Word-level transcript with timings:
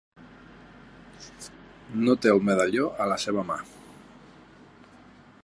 No 2.07 2.15
té 2.23 2.33
el 2.37 2.41
medalló 2.49 2.89
a 3.05 3.09
la 3.13 3.19
seva 3.27 3.45
mà. 3.53 3.61